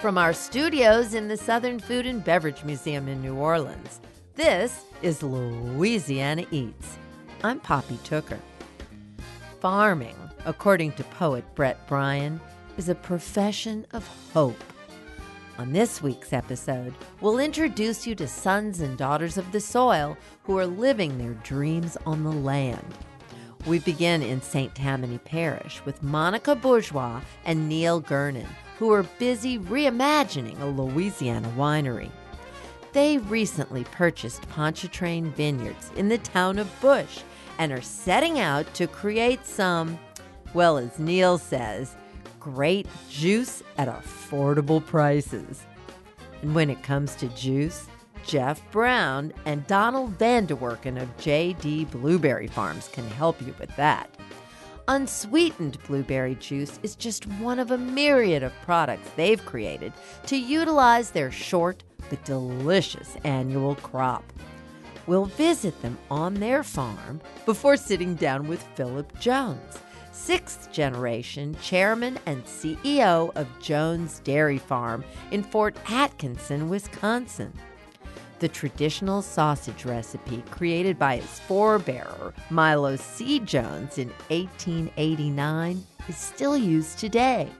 [0.00, 4.00] From our studios in the Southern Food and Beverage Museum in New Orleans,
[4.34, 6.96] this is Louisiana Eats.
[7.44, 8.38] I'm Poppy Tooker.
[9.60, 12.40] Farming, according to poet Brett Bryan,
[12.78, 14.64] is a profession of hope.
[15.58, 20.56] On this week's episode, we'll introduce you to sons and daughters of the soil who
[20.56, 22.94] are living their dreams on the land.
[23.66, 24.74] We begin in St.
[24.74, 28.48] Tammany Parish with Monica Bourgeois and Neil Gernon,
[28.80, 32.10] who are busy reimagining a Louisiana winery.
[32.94, 37.20] They recently purchased Pontchartrain Vineyards in the town of Bush
[37.58, 39.98] and are setting out to create some,
[40.54, 41.94] well, as Neil says,
[42.40, 45.62] great juice at affordable prices.
[46.40, 47.86] And when it comes to juice,
[48.24, 54.08] Jeff Brown and Donald Vanderwerken of JD Blueberry Farms can help you with that.
[54.90, 59.92] Unsweetened blueberry juice is just one of a myriad of products they've created
[60.26, 64.24] to utilize their short but delicious annual crop.
[65.06, 69.78] We'll visit them on their farm before sitting down with Philip Jones,
[70.10, 77.52] sixth generation chairman and CEO of Jones Dairy Farm in Fort Atkinson, Wisconsin.
[78.40, 83.38] The traditional sausage recipe created by his forebearer, Milo C.
[83.40, 87.50] Jones, in 1889 is still used today.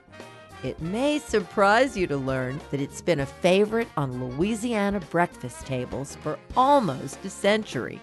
[0.65, 6.17] It may surprise you to learn that it's been a favorite on Louisiana breakfast tables
[6.23, 8.01] for almost a century.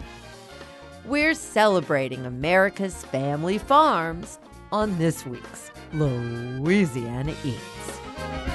[1.04, 4.38] We're celebrating America's family farms
[4.70, 8.47] on this week's Louisiana Eats.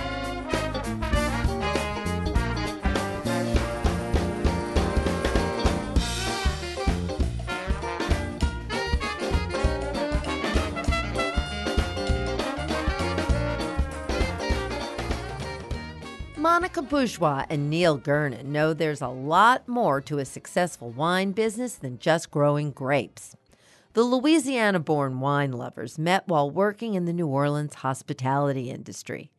[16.64, 21.76] Monica Bourgeois and Neil Gernon know there's a lot more to a successful wine business
[21.76, 23.36] than just growing grapes.
[23.92, 29.30] The Louisiana born wine lovers met while working in the New Orleans hospitality industry.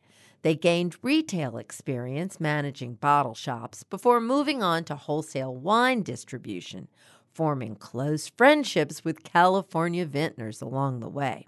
[0.43, 6.89] They gained retail experience managing bottle shops before moving on to wholesale wine distribution,
[7.33, 11.47] forming close friendships with California vintners along the way.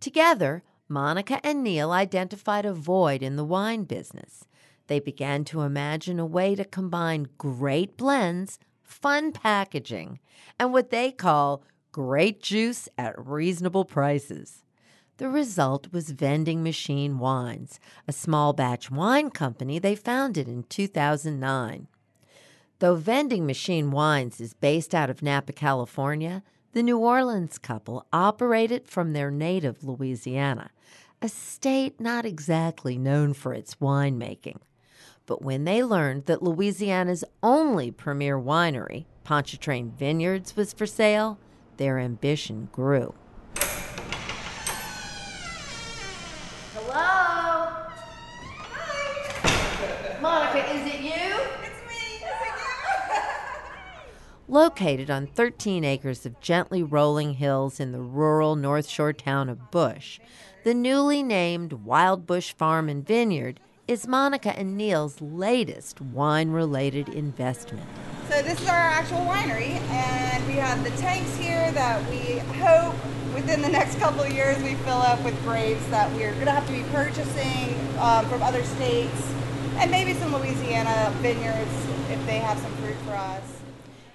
[0.00, 4.44] Together, Monica and Neil identified a void in the wine business.
[4.88, 10.18] They began to imagine a way to combine great blends, fun packaging,
[10.58, 11.62] and what they call
[11.92, 14.64] great juice at reasonable prices.
[15.18, 21.88] The result was Vending Machine Wines, a small batch wine company they founded in 2009.
[22.78, 28.86] Though Vending Machine Wines is based out of Napa, California, the New Orleans couple operated
[28.86, 30.70] from their native Louisiana,
[31.20, 34.60] a state not exactly known for its winemaking.
[35.28, 41.38] But when they learned that Louisiana's only premier winery, Pontchartrain Vineyards, was for sale,
[41.76, 43.12] their ambition grew.
[46.72, 46.94] Hello?
[48.72, 50.18] Hi.
[50.22, 51.10] Monica, is it you?
[51.62, 52.16] It's me.
[52.16, 52.54] Is it
[53.10, 53.20] you?
[54.48, 59.70] Located on 13 acres of gently rolling hills in the rural North Shore town of
[59.70, 60.20] Bush,
[60.64, 67.08] the newly named Wild Bush Farm and Vineyard is Monica and Neil's latest wine related
[67.08, 67.88] investment.
[68.28, 72.94] so this is our actual winery, and we have the tanks here that we hope
[73.32, 76.52] within the next couple of years we fill up with grapes that we're going to
[76.52, 79.32] have to be purchasing um, from other states,
[79.76, 81.72] and maybe some Louisiana vineyards
[82.10, 83.42] if they have some fruit for us.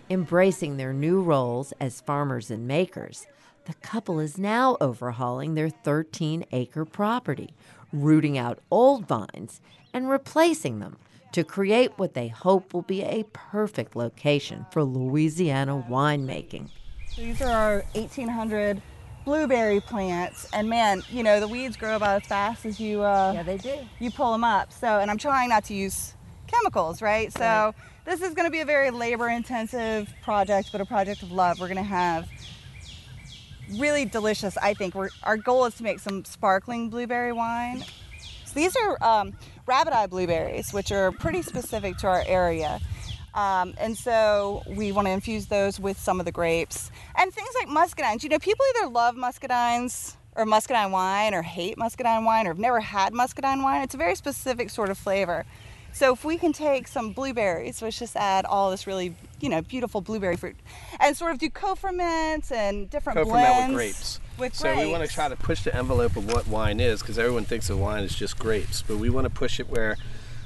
[0.07, 3.25] Embracing their new roles as farmers and makers,
[3.65, 7.55] the couple is now overhauling their 13 acre property,
[7.93, 9.61] rooting out old vines
[9.93, 10.97] and replacing them
[11.31, 16.69] to create what they hope will be a perfect location for Louisiana winemaking.
[17.17, 18.81] These are our 1800
[19.25, 23.41] blueberry plants, and man, you know the weeds grow about as fast as you uh,
[23.43, 23.73] they do.
[23.99, 24.73] you pull them up.
[24.73, 26.13] So, and I'm trying not to use
[26.47, 27.31] chemicals, right?
[27.31, 27.73] So, Right.
[28.05, 31.59] this is going to be a very labor intensive project, but a project of love.
[31.59, 32.27] We're going to have
[33.71, 34.95] really delicious, I think.
[34.95, 37.83] We're, our goal is to make some sparkling blueberry wine.
[38.53, 39.33] These are um,
[39.65, 42.79] rabbit eye blueberries, which are pretty specific to our area.
[43.33, 47.49] Um, and so we want to infuse those with some of the grapes and things
[47.59, 48.21] like muscadines.
[48.21, 52.59] You know, people either love muscadines or muscadine wine or hate muscadine wine or have
[52.59, 53.81] never had muscadine wine.
[53.81, 55.45] It's a very specific sort of flavor.
[55.93, 59.61] So if we can take some blueberries, let's just add all this really, you know,
[59.61, 60.55] beautiful blueberry fruit,
[60.99, 64.19] and sort of do co-ferments and different Co-ferment blends with grapes.
[64.39, 67.19] With so we want to try to push the envelope of what wine is because
[67.19, 69.95] everyone thinks of wine as just grapes, but we want to push it where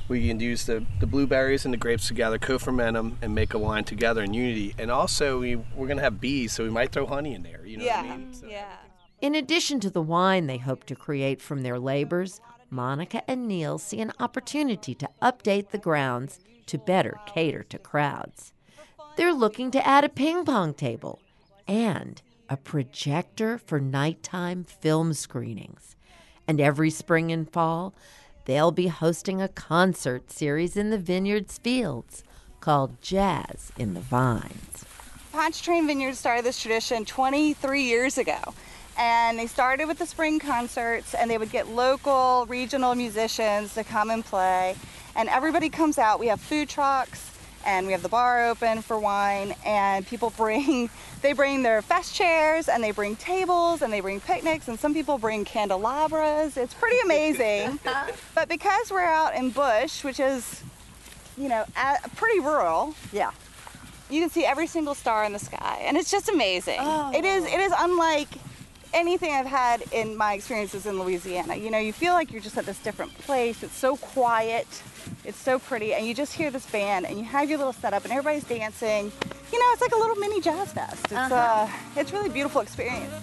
[0.10, 3.58] we can use the, the blueberries and the grapes together, co-ferment them, and make a
[3.58, 4.76] wine together in unity.
[4.78, 7.66] And also, we we're gonna have bees, so we might throw honey in there.
[7.66, 8.34] You know yeah, what I mean?
[8.34, 8.76] So- yeah.
[9.20, 13.78] In addition to the wine they hope to create from their labors, Monica and Neil
[13.78, 18.54] see an opportunity to update the grounds to better cater to crowds.
[19.16, 21.19] They're looking to add a ping pong table
[21.68, 25.96] and a projector for nighttime film screenings.
[26.48, 27.94] And every spring and fall,
[28.46, 32.24] they'll be hosting a concert series in the vineyard's fields
[32.60, 34.86] called Jazz in the Vines.
[35.31, 38.40] Pontchartrain Vineyard started this tradition 23 years ago.
[38.98, 43.84] And they started with the spring concerts, and they would get local, regional musicians to
[43.84, 44.76] come and play.
[45.16, 46.20] And everybody comes out.
[46.20, 47.32] We have food trucks,
[47.66, 49.54] and we have the bar open for wine.
[49.64, 50.90] And people bring,
[51.22, 54.94] they bring their fest chairs, and they bring tables, and they bring picnics, and some
[54.96, 56.58] people bring candelabras.
[56.58, 57.80] It's pretty amazing.
[58.36, 60.64] but because we're out in Bush, which is,
[61.38, 61.66] you know,
[62.16, 63.30] pretty rural, Yeah.
[64.10, 67.12] you can see every single star in the sky and it's just amazing Oh.
[67.14, 68.30] it is it is unlike
[68.98, 71.56] anything i've had in my experiences in louisiana.
[71.56, 73.62] You know you feel like you're just at this different place.
[73.62, 74.68] It's so quiet.
[75.24, 75.94] It's so pretty.
[75.94, 79.12] And you just hear this band and you have your little setup and everybody's dancing.
[79.54, 81.06] You know it's like a little mini jazz fest.
[81.06, 83.14] It's uh it's really a beautiful experience.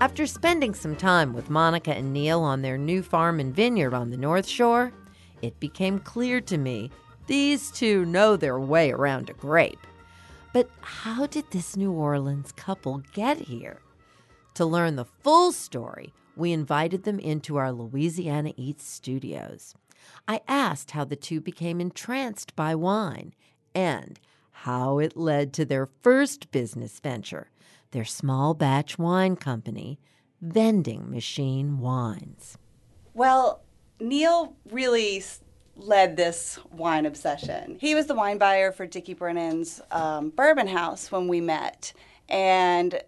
[0.00, 4.10] After spending some time with Monica and Neil on their new farm and vineyard on
[4.10, 4.92] the North Shore,
[5.42, 6.90] it became clear to me
[7.32, 9.86] these two know their way around a grape.
[10.52, 13.80] But how did this New Orleans couple get here?
[14.56, 19.74] To learn the full story, we invited them into our Louisiana Eats studios.
[20.28, 23.32] I asked how the two became entranced by wine
[23.74, 24.20] and
[24.50, 27.48] how it led to their first business venture,
[27.92, 29.98] their small batch wine company,
[30.42, 32.58] Vending Machine Wines.
[33.14, 33.62] Well,
[33.98, 35.24] Neil really
[35.76, 37.78] led this wine obsession.
[37.80, 41.92] He was the wine buyer for Dickie Brennan's um, Bourbon House when we met.
[42.28, 43.00] And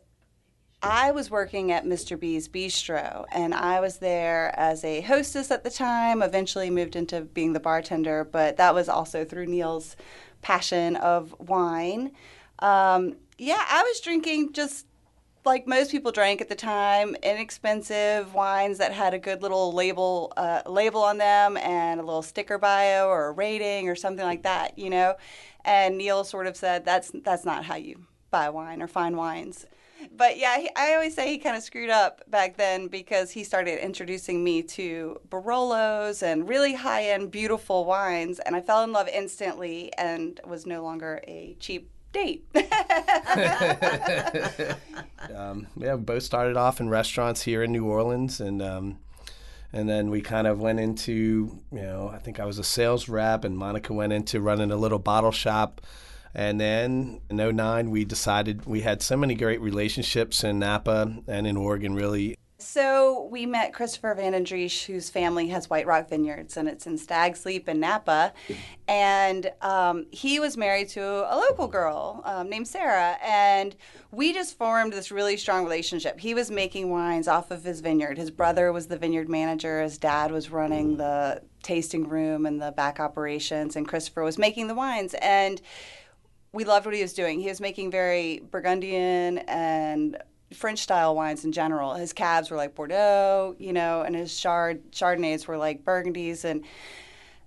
[0.83, 2.19] I was working at Mr.
[2.19, 7.23] B's Bistro, and I was there as a hostess at the time, eventually moved into
[7.23, 9.97] being the bartender, but that was also through Neil's
[10.43, 12.13] passion of wine.
[12.59, 14.87] Um, yeah, I was drinking just
[15.45, 20.33] like most people drank at the time, inexpensive wines that had a good little label
[20.37, 24.43] uh, label on them and a little sticker bio or a rating or something like
[24.43, 25.15] that, you know.
[25.65, 29.67] And Neil sort of said that's that's not how you buy wine or find wines.
[30.15, 33.45] But yeah, he, I always say he kind of screwed up back then because he
[33.45, 38.93] started introducing me to Barolos and really high end, beautiful wines, and I fell in
[38.93, 42.47] love instantly and was no longer a cheap date.
[45.37, 48.99] um, yeah, we both started off in restaurants here in New Orleans, and um,
[49.73, 53.09] and then we kind of went into you know I think I was a sales
[53.09, 55.83] rep, and Monica went into running a little bottle shop.
[56.37, 61.47] And then in 09, we decided we had so many great relationships in Napa and
[61.47, 62.37] in Oregon, really.
[62.65, 66.97] So we met Christopher Van Vandendriessche, whose family has White Rock Vineyards, and it's in
[66.97, 68.33] Stag's Leap in Napa.
[68.89, 73.77] And um, he was married to a local girl um, named Sarah, and
[74.11, 76.19] we just formed this really strong relationship.
[76.19, 78.17] He was making wines off of his vineyard.
[78.17, 79.83] His brother was the vineyard manager.
[79.83, 84.69] His dad was running the tasting room and the back operations, and Christopher was making
[84.69, 85.15] the wines.
[85.21, 85.61] And
[86.53, 87.41] we loved what he was doing.
[87.41, 90.17] He was making very Burgundian and
[90.55, 91.95] French style wines in general.
[91.95, 96.65] His cabs were like Bordeaux, you know, and his Chard Chardonnays were like Burgundies and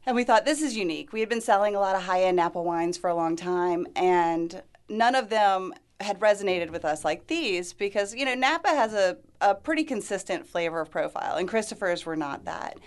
[0.06, 1.12] and we thought this is unique.
[1.12, 4.62] We had been selling a lot of high-end Napa wines for a long time and
[4.88, 9.18] none of them had resonated with us like these because you know Napa has a,
[9.42, 12.78] a pretty consistent flavor profile and Christopher's were not that.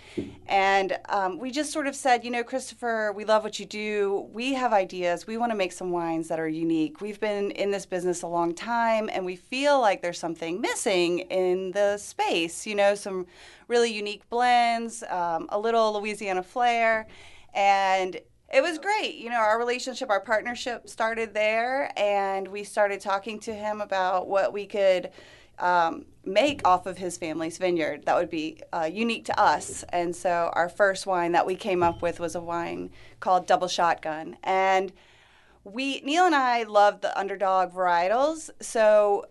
[0.47, 4.29] And um, we just sort of said you know Christopher we love what you do.
[4.31, 5.27] We have ideas.
[5.27, 7.01] We want to make some wines that are unique.
[7.01, 11.19] We've been in this business a long time and we feel like there's something missing
[11.19, 13.27] in the space you know some
[13.67, 17.07] really unique blends um, a little Louisiana flair.
[17.53, 18.21] And
[18.53, 19.15] It was great.
[19.15, 24.27] You know, our relationship, our partnership started there, and we started talking to him about
[24.27, 25.09] what we could
[25.57, 29.83] um, make off of his family's vineyard that would be uh, unique to us.
[29.89, 32.89] And so our first wine that we came up with was a wine
[33.21, 34.37] called Double Shotgun.
[34.43, 34.91] And
[35.63, 38.49] we, Neil and I love the underdog varietals.
[38.59, 39.27] So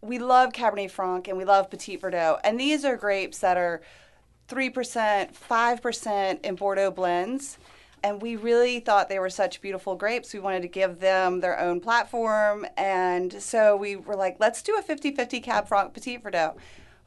[0.00, 2.38] we love Cabernet Franc and we love Petit Verdot.
[2.44, 3.80] And these are grapes that are
[4.48, 7.58] 3%, 5% in Bordeaux blends
[8.04, 10.34] and we really thought they were such beautiful grapes.
[10.34, 12.66] We wanted to give them their own platform.
[12.76, 16.56] And so we were like, let's do a 50 50 Cab Franc Petit Verdot.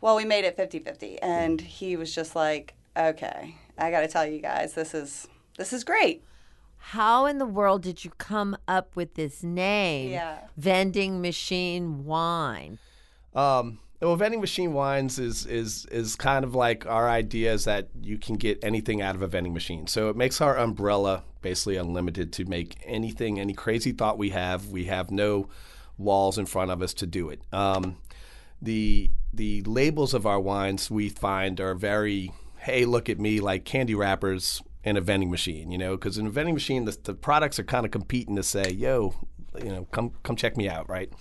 [0.02, 1.20] Well, we made it 50 50.
[1.22, 5.28] And he was just like, okay, I got to tell you guys, this is.
[5.58, 6.24] This is great.
[6.78, 10.12] How in the world did you come up with this name?
[10.12, 10.38] Yeah.
[10.56, 12.78] Vending machine wine.
[13.34, 17.90] Um, well, vending machine wines is is is kind of like our idea is that
[18.02, 19.88] you can get anything out of a vending machine.
[19.88, 24.68] So it makes our umbrella basically unlimited to make anything, any crazy thought we have.
[24.68, 25.50] We have no
[25.98, 27.42] walls in front of us to do it.
[27.52, 27.98] Um,
[28.62, 33.66] the the labels of our wines we find are very hey look at me like
[33.66, 37.14] candy wrappers in a vending machine you know because in a vending machine the, the
[37.14, 39.14] products are kind of competing to say yo
[39.64, 41.12] you know come come check me out right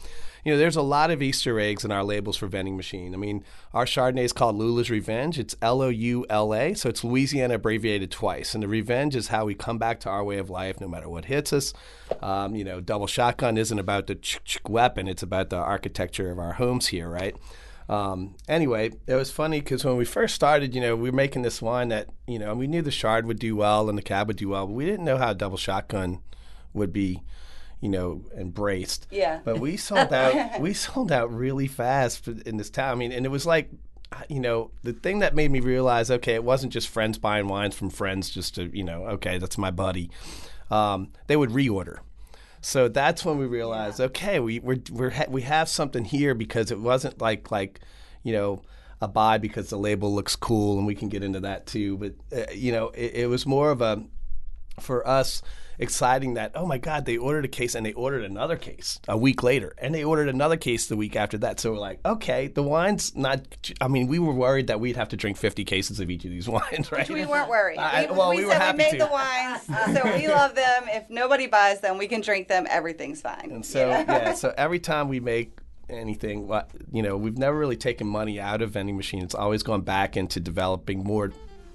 [0.46, 3.14] you know, there's a lot of Easter eggs in our labels for vending machine.
[3.14, 3.42] I mean,
[3.74, 5.40] our Chardonnay is called Loula's Revenge.
[5.40, 8.54] It's L O U L A, so it's Louisiana abbreviated twice.
[8.54, 11.08] And the revenge is how we come back to our way of life no matter
[11.08, 11.74] what hits us.
[12.22, 14.38] Um, you know, Double Shotgun isn't about the
[14.68, 17.34] weapon, it's about the architecture of our homes here, right?
[17.88, 21.42] Um, anyway, it was funny because when we first started, you know, we were making
[21.42, 24.28] this wine that, you know, we knew the Chard would do well and the Cab
[24.28, 26.20] would do well, but we didn't know how Double Shotgun
[26.72, 27.22] would be
[27.80, 29.06] you know, embraced.
[29.10, 29.40] Yeah.
[29.44, 30.60] But we sold out.
[30.60, 32.92] we sold out really fast in this town.
[32.92, 33.70] I mean, and it was like,
[34.28, 37.74] you know, the thing that made me realize, okay, it wasn't just friends buying wines
[37.74, 40.10] from friends just to, you know, okay, that's my buddy.
[40.70, 41.98] Um, they would reorder.
[42.60, 44.06] So that's when we realized, yeah.
[44.06, 47.80] okay, we we're, we're ha- we have something here because it wasn't like like,
[48.22, 48.62] you know,
[49.00, 51.96] a buy because the label looks cool, and we can get into that too.
[51.96, 54.02] But uh, you know, it, it was more of a
[54.80, 55.42] for us
[55.78, 59.16] exciting that oh my god they ordered a case and they ordered another case a
[59.16, 61.60] week later and they ordered another case the week after that.
[61.60, 63.40] So we're like okay the wine's not
[63.80, 66.30] i mean we were worried that we'd have to drink 50 cases of each of
[66.30, 67.08] these wines right?
[67.08, 67.78] Which we weren't worried.
[67.78, 68.98] I, we, well, we, we, said happy we made to.
[68.98, 69.62] the wines
[69.94, 70.84] so we love them.
[70.88, 72.66] If nobody buys them we can drink them.
[72.70, 76.50] Everything's fine and so yeah so every time we make anything
[76.92, 80.16] you know we've never really taken money out of vending machines it's always gone back
[80.16, 81.32] into developing more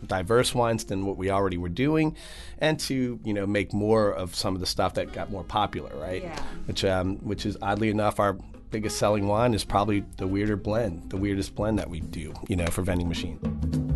[0.08, 2.16] diverse wines than what we already were doing,
[2.60, 5.92] and to you know make more of some of the stuff that got more popular,
[5.96, 6.24] right?
[6.24, 6.42] Yeah.
[6.66, 8.38] Which um, which is oddly enough our
[8.72, 12.56] biggest selling wine is probably the weirder blend, the weirdest blend that we do, you
[12.56, 13.91] know, for vending machine.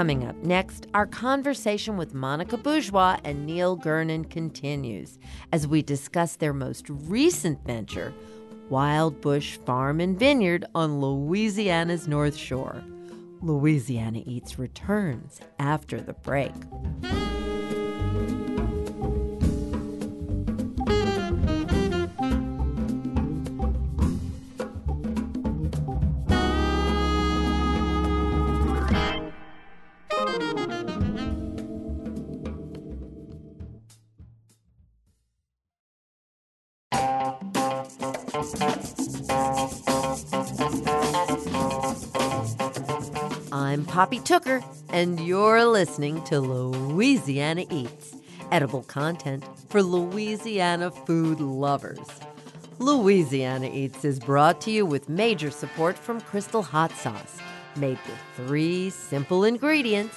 [0.00, 5.18] Coming up next, our conversation with Monica Bourgeois and Neil Gernon continues
[5.52, 8.14] as we discuss their most recent venture,
[8.70, 12.82] Wild Bush Farm and Vineyard on Louisiana's North Shore.
[13.42, 16.54] Louisiana Eats returns after the break.
[44.00, 48.16] Poppy Tooker, and you're listening to Louisiana Eats,
[48.50, 52.08] edible content for Louisiana food lovers.
[52.78, 57.40] Louisiana Eats is brought to you with major support from Crystal Hot Sauce,
[57.76, 60.16] made with three simple ingredients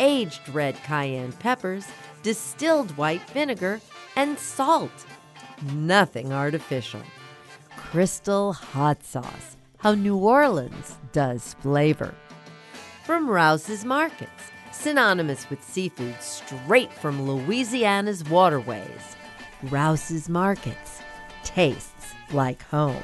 [0.00, 1.86] aged red cayenne peppers,
[2.24, 3.80] distilled white vinegar,
[4.16, 5.06] and salt.
[5.72, 7.02] Nothing artificial.
[7.76, 12.12] Crystal Hot Sauce, how New Orleans does flavor
[13.10, 19.16] from Rouse's Markets, synonymous with seafood straight from Louisiana's waterways.
[19.64, 21.02] Rouse's Markets
[21.42, 23.02] tastes like home.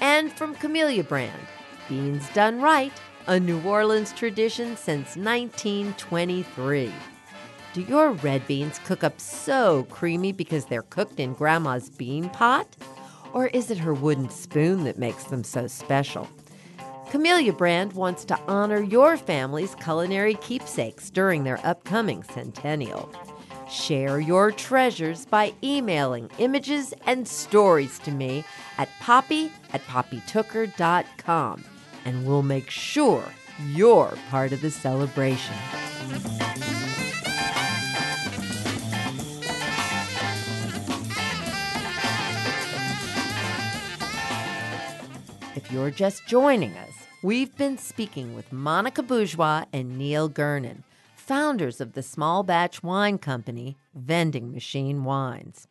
[0.00, 1.42] And from Camellia Brand,
[1.86, 6.90] beans done right, a New Orleans tradition since 1923.
[7.74, 12.74] Do your red beans cook up so creamy because they're cooked in Grandma's bean pot?
[13.34, 16.26] Or is it her wooden spoon that makes them so special?
[17.14, 23.08] Camellia Brand wants to honor your family's culinary keepsakes during their upcoming centennial.
[23.70, 28.42] Share your treasures by emailing images and stories to me
[28.78, 31.64] at poppy at poppytooker.com,
[32.04, 33.24] and we'll make sure
[33.68, 35.54] you're part of the celebration.
[45.54, 50.84] If you're just joining us, we've been speaking with Monica Bourgeois and Neil Gernon,
[51.16, 55.66] founders of the small batch wine company Vending Machine Wines.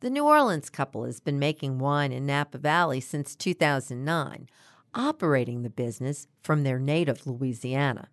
[0.00, 4.50] The New Orleans couple has been making wine in Napa Valley since 2009,
[4.94, 8.10] operating the business from their native Louisiana.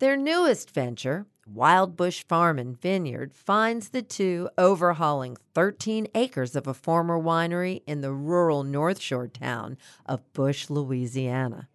[0.00, 6.66] Their newest venture, Wild Bush Farm and Vineyard, finds the two overhauling 13 acres of
[6.66, 11.68] a former winery in the rural North Shore town of Bush, Louisiana.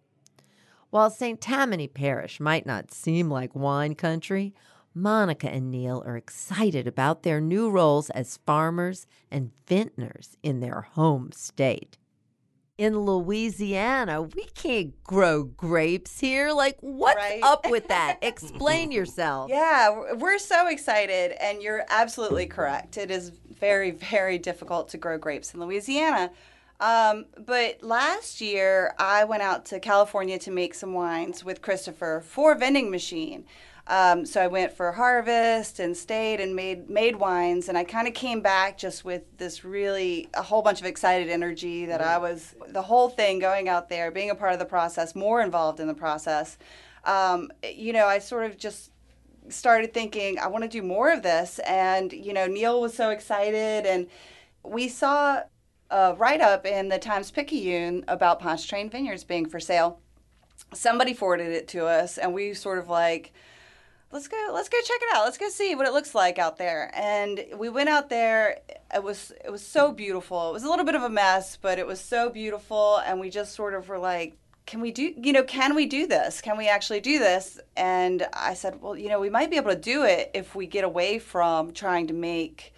[0.90, 1.40] While St.
[1.40, 4.54] Tammany Parish might not seem like wine country,
[4.94, 10.80] Monica and Neil are excited about their new roles as farmers and vintners in their
[10.92, 11.98] home state.
[12.78, 16.52] In Louisiana, we can't grow grapes here.
[16.52, 17.40] Like, what's Right.
[17.42, 18.18] up with that?
[18.22, 19.50] Explain yourself.
[19.50, 22.96] Yeah, we're- we're so excited, and you're absolutely correct.
[22.96, 26.30] It is very, very difficult to grow grapes in Louisiana.
[26.80, 32.22] Um, but last year, I went out to California to make some wines with Christopher
[32.24, 33.44] for Vending Machine.
[33.88, 38.06] Um, so I went for harvest and stayed and made made wines, and I kind
[38.06, 42.18] of came back just with this really a whole bunch of excited energy that I
[42.18, 45.80] was the whole thing going out there, being a part of the process, more involved
[45.80, 46.58] in the process.
[47.04, 48.92] Um, you know, I sort of just
[49.48, 53.08] started thinking I want to do more of this, and you know, Neil was so
[53.08, 54.06] excited, and
[54.62, 55.44] we saw
[55.90, 60.00] a write up in the Times Picayune about Pontchartrain Vineyards being for sale.
[60.74, 63.32] Somebody forwarded it to us, and we sort of like
[64.10, 65.24] let's go let's go check it out.
[65.24, 66.90] Let's go see what it looks like out there.
[66.94, 68.60] And we went out there.
[68.94, 70.50] It was it was so beautiful.
[70.50, 73.30] It was a little bit of a mess but it was so beautiful and we
[73.30, 76.40] just sort of were like can we do you know can we do this?
[76.40, 77.60] Can we actually do this?
[77.76, 80.66] And i said well you know we might be able to do it if we
[80.66, 82.74] get away from trying to make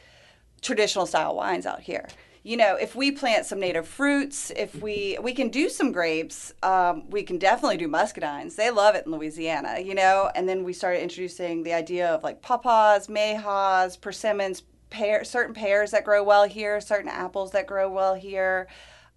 [0.61, 2.07] traditional style wines out here
[2.42, 6.53] you know if we plant some native fruits if we we can do some grapes
[6.62, 8.57] um, we can definitely do muscadines.
[8.57, 10.31] They love it in louisiana you know?
[10.35, 15.90] And then we started introducing the idea of like pawpaws mayhaws persimmons pear, certain pears
[15.92, 18.68] that grow well here certain apples that grow well here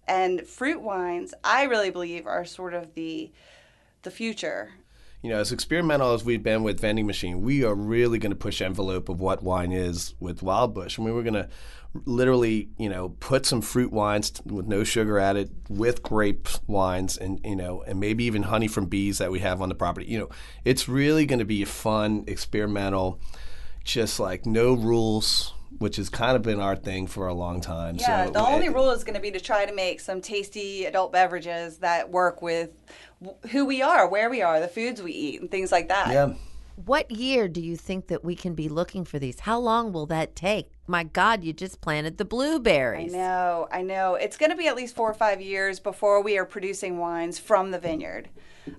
[0.06, 3.30] and fruit wines i really believe are sort of the
[4.04, 4.70] the future.
[5.22, 8.36] You know, as experimental as we've been with vending machine, we are really going to
[8.36, 10.98] push envelope of what wine is with Wild Bush.
[10.98, 11.48] I mean, we're going to
[12.04, 17.40] literally, you know, put some fruit wines with no sugar added with grape wines and,
[17.44, 20.06] you know, and maybe even honey from bees that we have on the property.
[20.06, 20.28] You know,
[20.64, 23.20] it's really going to be a fun, experimental,
[23.84, 27.96] just like no rules, which has kind of been our thing for a long time.
[27.98, 30.86] Yeah, so, the only rule is going to be to try to make some tasty
[30.86, 32.70] adult beverages that work with
[33.22, 36.08] w- who we are, where we are, the foods we eat, and things like that.
[36.08, 36.34] Yeah.
[36.76, 39.40] What year do you think that we can be looking for these?
[39.40, 40.72] How long will that take?
[40.86, 43.14] My God, you just planted the blueberries.
[43.14, 44.16] I know, I know.
[44.16, 47.38] It's going to be at least four or five years before we are producing wines
[47.38, 48.28] from the vineyard.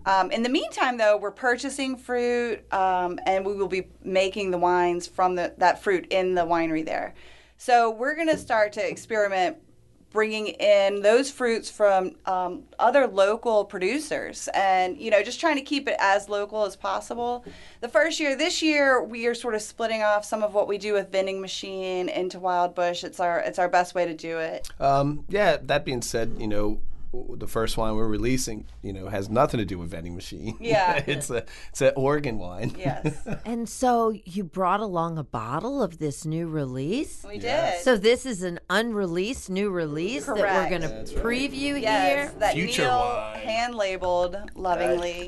[0.06, 4.58] Um, in the meantime, though, we're purchasing fruit, um, and we will be making the
[4.58, 7.16] wines from the, that fruit in the winery there.
[7.58, 9.58] So we're going to start to experiment
[10.16, 15.62] bringing in those fruits from um, other local producers and you know just trying to
[15.62, 17.46] keep it as local as possible.
[17.82, 20.78] The first year this year we are sort of splitting off some of what we
[20.78, 23.04] do with vending machine into wild bush.
[23.04, 24.68] It's our it's our best way to do it.
[24.80, 26.80] Um, yeah, that being said, you know,
[27.40, 30.58] the first wine we're releasing, you know, has nothing to do with vending machine.
[30.62, 31.04] Yeah.
[31.08, 32.74] it's a it's an Oregon wine.
[32.78, 37.24] yes And so you brought along a bottle of this new release?
[37.28, 37.78] we Yes.
[37.80, 41.24] did So this is an unreleased new release that we're going to That's right.
[41.26, 43.40] preview yes here that Future Neil wine.
[43.40, 45.28] hand labeled lovingly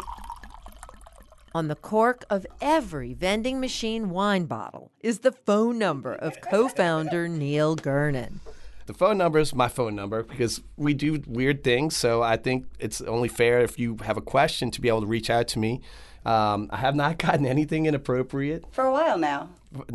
[1.56, 7.28] on the cork of every vending machine wine bottle is the phone number of co-founder
[7.28, 8.40] Neil Gernon.
[8.88, 11.96] The phone number is my phone number because we do weird things.
[11.96, 15.08] So I think it's only fair if you have a question to be able to
[15.08, 15.82] reach out to me.
[16.26, 18.66] Um, I have not gotten anything inappropriate.
[18.72, 19.50] for a while now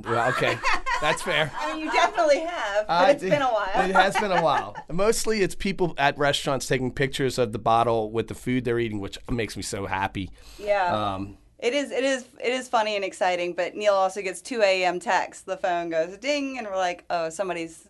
[0.05, 0.57] Well, okay,
[1.01, 1.51] that's fair.
[1.59, 4.43] I mean you definitely have but I it's been a while It has been a
[4.43, 4.77] while.
[4.91, 9.01] Mostly it's people at restaurants taking pictures of the bottle with the food they're eating,
[9.01, 10.31] which makes me so happy.
[10.59, 14.41] yeah Um, It is it is it is funny and exciting, but Neil also gets
[14.43, 15.45] two AM texts.
[15.45, 17.89] The phone goes ding and we're like, Oh, somebody's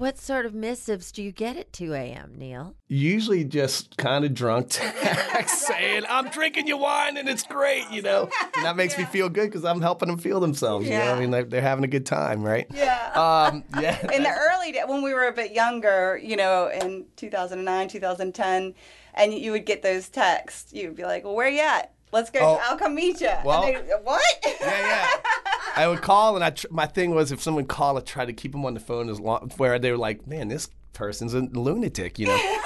[0.00, 2.74] What sort of missives do you get at 2 a.m., Neil?
[2.88, 8.00] Usually just kind of drunk text saying, I'm drinking your wine and it's great, you
[8.00, 8.30] know?
[8.56, 10.86] And that makes me feel good because I'm helping them feel themselves.
[10.86, 11.12] You know, Yeah.
[11.12, 12.66] I mean, they're, they're having a good time, right?
[12.74, 13.10] Yeah.
[13.12, 14.00] Um, yeah.
[14.10, 18.74] in the early day when we were a bit younger, you know, in 2009, 2010,
[19.12, 21.92] and you would get those texts, you'd be like, "Well, where you at?
[22.12, 22.40] Let's go.
[22.40, 22.60] Oh.
[22.64, 24.22] I'll come meet you." Well- they, what?
[24.44, 25.06] yeah, yeah.
[25.76, 28.32] I would call, and I tr- my thing was if someone called, I try to
[28.32, 31.40] keep them on the phone as long where they were like, "Man, this person's a
[31.40, 32.60] lunatic," you know.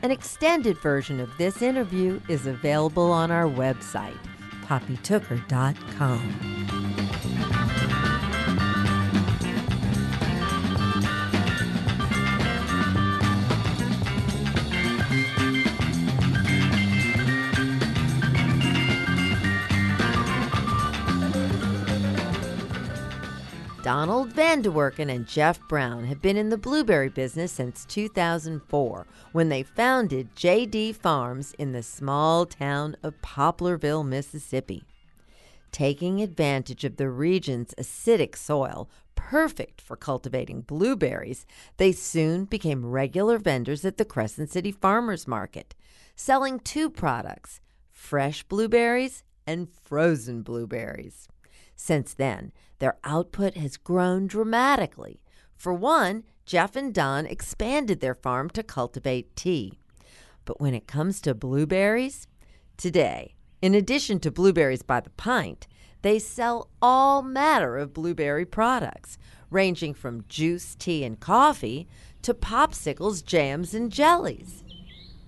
[0.04, 4.20] An extended version of this interview is available on our website,
[4.68, 7.33] poppytooker.com.
[23.84, 29.62] Donald Vanderwerken and Jeff Brown have been in the blueberry business since 2004 when they
[29.62, 34.86] founded JD Farms in the small town of Poplarville, Mississippi.
[35.74, 43.38] Taking advantage of the region's acidic soil, perfect for cultivating blueberries, they soon became regular
[43.38, 45.76] vendors at the Crescent City Farmers Market,
[46.16, 47.60] selling two products
[47.92, 51.28] fresh blueberries and frozen blueberries.
[51.86, 55.20] Since then, their output has grown dramatically.
[55.58, 59.80] For one, Jeff and Don expanded their farm to cultivate tea.
[60.46, 62.26] But when it comes to blueberries,
[62.78, 65.68] today, in addition to blueberries by the pint,
[66.04, 69.18] they sell all manner of blueberry products,
[69.50, 71.90] ranging from juice, tea, and coffee
[72.22, 74.64] to popsicles, jams, and jellies.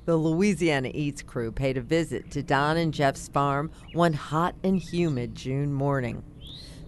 [0.06, 4.80] The Louisiana Eats crew paid a visit to Don and Jeff's farm one hot and
[4.80, 6.24] humid June morning.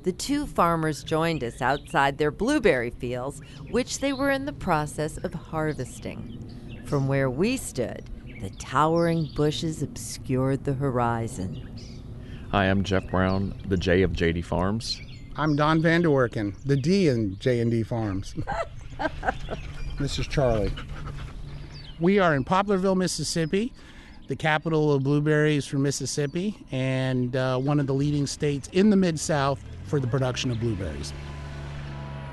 [0.08, 3.42] The two farmers joined us outside their blueberry fields,
[3.72, 6.82] which they were in the process of harvesting.
[6.86, 8.06] From where we stood,
[8.40, 11.70] the towering bushes obscured the horizon.
[12.52, 15.02] Hi, I'm Jeff Brown, the J of JD Farms.
[15.36, 18.34] I'm Don Vanderwerken, the D in J&D Farms.
[20.00, 20.72] this is Charlie.
[22.00, 23.74] We are in Poplarville, Mississippi,
[24.30, 28.96] the capital of blueberries for Mississippi, and uh, one of the leading states in the
[28.96, 31.14] Mid South for the production of blueberries.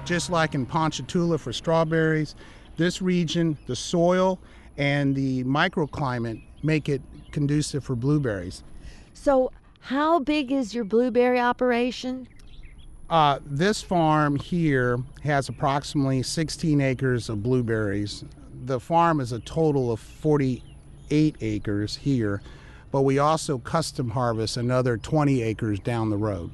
[0.05, 2.35] Just like in Ponchatoula for strawberries,
[2.77, 4.39] this region, the soil
[4.77, 8.63] and the microclimate make it conducive for blueberries.
[9.13, 12.27] So, how big is your blueberry operation?
[13.11, 18.25] Uh, this farm here has approximately 16 acres of blueberries.
[18.65, 22.41] The farm is a total of 48 acres here,
[22.91, 26.51] but we also custom harvest another 20 acres down the road.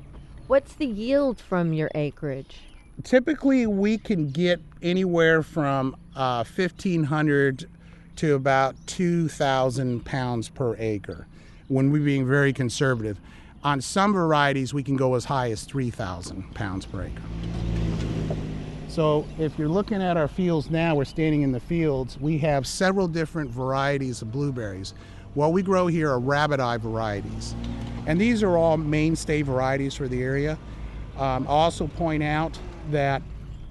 [0.51, 2.57] What's the yield from your acreage?
[3.05, 7.71] Typically, we can get anywhere from uh, 1,500
[8.17, 11.29] to about 2,000 pounds per acre
[11.69, 13.21] when we're being very conservative.
[13.63, 17.23] On some varieties, we can go as high as 3,000 pounds per acre.
[18.89, 22.67] So, if you're looking at our fields now, we're standing in the fields, we have
[22.67, 24.95] several different varieties of blueberries.
[25.35, 27.55] What we grow here are rabbit eye varieties,
[28.07, 30.59] and these are all mainstay varieties for the area.
[31.17, 32.59] Um, I'll also point out
[32.91, 33.23] that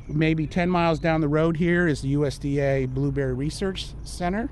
[0.08, 4.50] maybe 10 miles down the road here is the USDA Blueberry Research Center,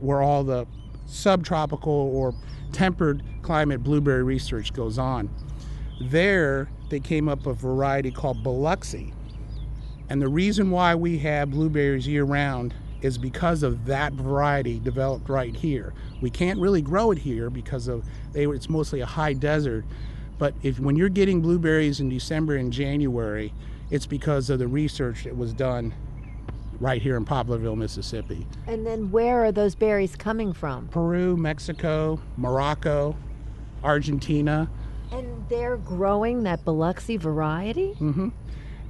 [0.00, 0.66] where all the
[1.06, 2.34] subtropical or
[2.72, 5.30] tempered climate blueberry research goes on.
[6.00, 9.12] There, they came up with a variety called Biloxi.
[10.08, 15.28] And the reason why we have blueberries year round is because of that variety developed
[15.28, 15.94] right here.
[16.20, 19.84] We can't really grow it here because of they, it's mostly a high desert.
[20.38, 23.52] But if when you're getting blueberries in December and January,
[23.90, 25.94] it's because of the research that was done
[26.80, 28.46] right here in Poplarville, Mississippi.
[28.66, 30.88] And then where are those berries coming from?
[30.88, 33.16] Peru, Mexico, Morocco,
[33.82, 34.68] Argentina.
[35.12, 37.94] And they're growing that Biloxi variety?
[38.00, 38.28] Mm-hmm.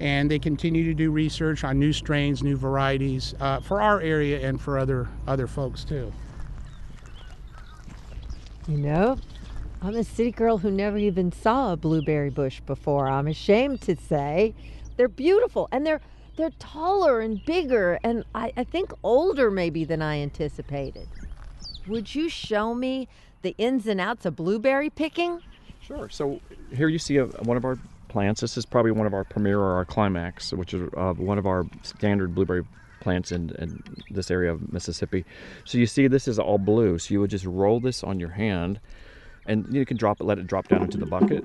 [0.00, 4.46] And they continue to do research on new strains, new varieties uh, for our area
[4.46, 6.12] and for other other folks too.
[8.68, 9.16] You know,
[9.80, 13.08] I'm a city girl who never even saw a blueberry bush before.
[13.08, 14.54] I'm ashamed to say.
[14.96, 16.00] They're beautiful and they're
[16.36, 21.08] they're taller and bigger and I, I think older maybe than I anticipated.
[21.86, 23.08] Would you show me
[23.42, 25.40] the ins and outs of blueberry picking?
[25.80, 26.08] Sure.
[26.08, 26.40] So
[26.74, 28.40] here you see a, one of our plants.
[28.40, 31.46] This is probably one of our premier or our climax, which is uh, one of
[31.46, 32.64] our standard blueberry
[33.06, 35.24] plants in, in this area of Mississippi.
[35.64, 36.98] So you see this is all blue.
[36.98, 38.80] So you would just roll this on your hand
[39.46, 41.44] and you can drop it, let it drop down into the bucket.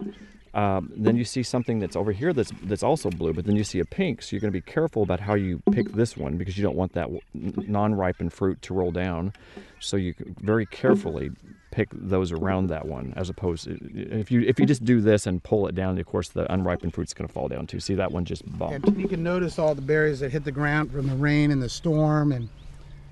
[0.53, 3.63] Um, then you see something that's over here that's that's also blue, but then you
[3.63, 4.21] see a pink.
[4.21, 6.75] So you're going to be careful about how you pick this one because you don't
[6.75, 9.31] want that non-ripened fruit to roll down.
[9.79, 11.31] So you very carefully
[11.71, 15.25] pick those around that one, as opposed to if you if you just do this
[15.25, 17.79] and pull it down, of course the unripened fruit's going to fall down too.
[17.79, 18.89] See that one just bumped.
[18.89, 21.61] Yeah, you can notice all the berries that hit the ground from the rain and
[21.61, 22.49] the storm, and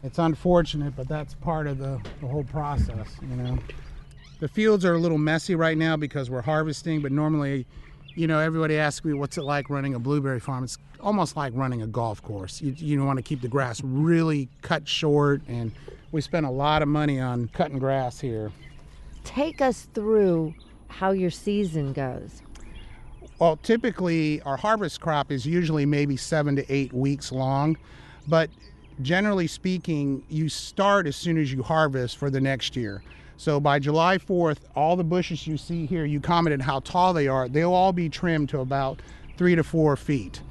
[0.03, 3.57] it's unfortunate, but that's part of the, the whole process, you know.
[4.39, 7.65] The fields are a little messy right now because we're harvesting, but normally,
[8.15, 10.63] you know, everybody asks me what's it like running a blueberry farm.
[10.63, 12.61] It's almost like running a golf course.
[12.61, 15.73] You, you want to keep the grass really cut short, and
[16.13, 18.51] we spend a lot of money on cutting grass here.
[19.25, 20.53] Take us through
[20.87, 22.41] how your season goes.
[23.39, 27.77] Well, typically our harvest crop is usually maybe seven to eight weeks long,
[28.27, 28.49] but
[29.01, 33.03] generally speaking, you start as soon as you harvest for the next year.
[33.39, 37.29] So by July 4th, all the bushes you see here, you commented how tall they
[37.29, 39.01] are, they'll all be trimmed to about
[39.37, 40.41] three to four feet.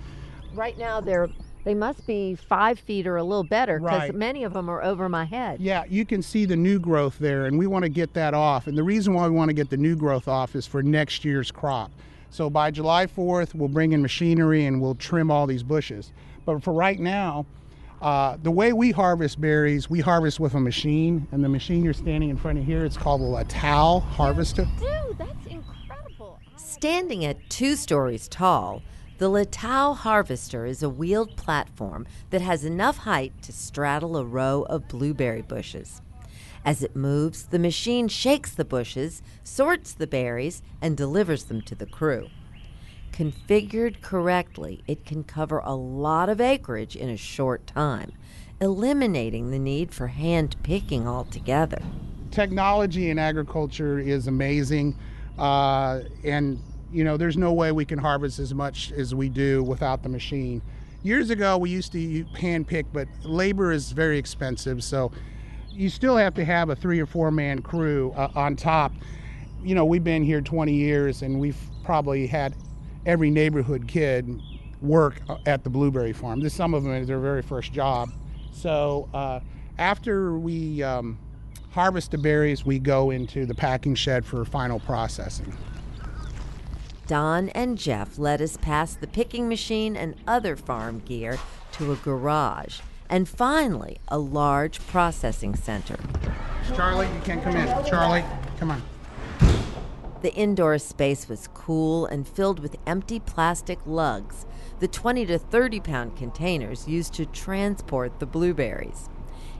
[0.54, 1.28] Right now, they're
[1.64, 4.14] they must be five feet or a little better because Right.
[4.14, 5.60] many of them are over my head.
[5.60, 8.66] Yeah, you can see the new growth there, and we want to get that off.
[8.66, 11.26] And the reason why we want to get the new growth off is for next
[11.26, 11.90] year's crop.
[12.30, 16.10] So by July 4th, we'll bring in machinery and we'll trim all these bushes.
[16.46, 17.44] But for right now,
[18.00, 21.92] uh, the way we harvest berries, we harvest with a machine, and the machine you're
[21.92, 24.66] standing in front of here, it's called a Littau harvester.
[24.78, 26.38] Dude, that's incredible.
[26.56, 28.82] Standing at two stories tall,
[29.18, 34.62] the Littau harvester is a wheeled platform that has enough height to straddle a row
[34.68, 36.00] of blueberry bushes.
[36.64, 41.74] As it moves, the machine shakes the bushes, sorts the berries, and delivers them to
[41.74, 42.28] the crew.
[43.18, 48.12] Configured correctly, it can cover a lot of acreage in a short time,
[48.60, 51.82] eliminating the need for hand picking altogether.
[52.30, 54.96] technology in agriculture is amazing,
[55.36, 59.64] uh, and you know there's no way we can harvest as much as we do
[59.64, 60.62] without the machine.
[61.02, 65.10] Years ago, we used to hand pick, but labor is very expensive, so
[65.72, 68.92] you still have to have a three or four man crew uh, on top.
[69.64, 72.54] You know, we've been here 20 years, and we've probably had
[73.06, 74.40] every neighborhood kid
[74.80, 76.40] work at the blueberry farm.
[76.40, 78.10] This some of them is their very first job.
[78.52, 79.40] So uh,
[79.78, 81.18] after we um,
[81.70, 85.56] harvest the berries, we go into the packing shed for final processing.
[87.06, 91.38] Don and Jeff led us past the picking machine and other farm gear
[91.72, 95.96] to a garage and finally a large processing center.
[96.74, 97.84] Charlie, you can't come in.
[97.86, 98.24] Charlie,
[98.58, 98.82] come on.
[100.20, 104.46] The indoor space was cool and filled with empty plastic lugs,
[104.80, 109.08] the 20 to 30 pound containers used to transport the blueberries.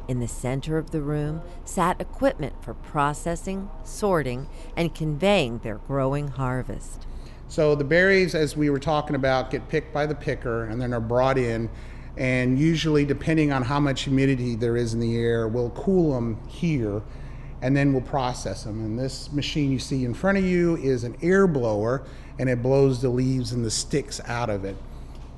[0.08, 6.26] In the center of the room sat equipment for processing, sorting, and conveying their growing
[6.28, 7.06] harvest.
[7.46, 10.92] So the berries, as we were talking about, get picked by the picker and then
[10.92, 11.70] are brought in.
[12.16, 16.36] And usually, depending on how much humidity there is in the air, we'll cool them
[16.48, 17.00] here
[17.62, 18.84] and then we'll process them.
[18.84, 22.04] And this machine you see in front of you is an air blower
[22.38, 24.76] and it blows the leaves and the sticks out of it.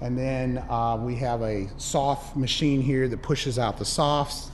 [0.00, 4.50] And then uh, we have a soft machine here that pushes out the softs.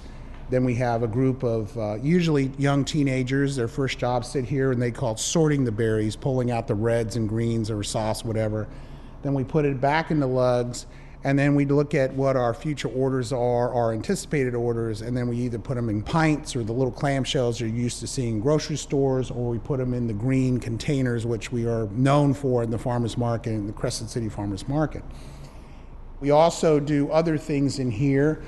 [0.48, 3.56] Then we have a group of uh, usually young teenagers.
[3.56, 7.16] Their first job sit here and they call sorting the berries, pulling out the reds
[7.16, 8.68] and greens or sauce, whatever.
[9.22, 10.86] Then we put it back in the lugs,
[11.26, 15.26] and then we look at what our future orders are, our anticipated orders, and then
[15.26, 18.40] we either put them in pints or the little clamshells you're used to seeing in
[18.40, 22.62] grocery stores, or we put them in the green containers, which we are known for
[22.62, 25.02] in the farmers market, in the Crescent City Farmers Market.
[26.20, 28.40] We also do other things in here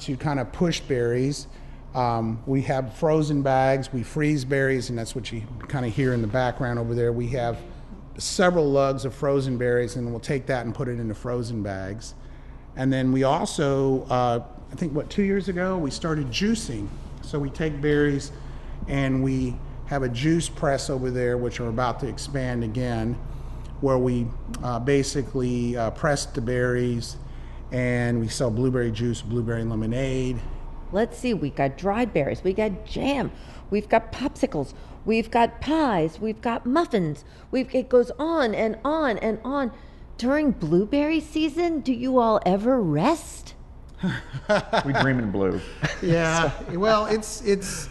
[0.00, 1.46] to kind of push berries.
[1.94, 6.12] Um, we have frozen bags, we freeze berries, and that's what you kind of hear
[6.12, 7.14] in the background over there.
[7.14, 7.56] We have
[8.18, 12.12] several lugs of frozen berries, and we'll take that and put it into frozen bags.
[12.76, 16.88] And then we also, uh, I think, what, two years ago, we started juicing.
[17.22, 18.32] So we take berries
[18.86, 23.14] and we have a juice press over there, which are about to expand again,
[23.80, 24.26] where we
[24.62, 27.16] uh, basically uh, press the berries
[27.72, 30.40] and we sell blueberry juice, blueberry lemonade.
[30.92, 33.32] Let's see, we got dried berries, we got jam,
[33.70, 34.72] we've got popsicles,
[35.04, 37.24] we've got pies, we've got muffins.
[37.50, 39.72] We've, it goes on and on and on.
[40.18, 43.54] During blueberry season, do you all ever rest?
[44.02, 45.60] we dream in blue.
[46.02, 47.88] Yeah, well, it's it's.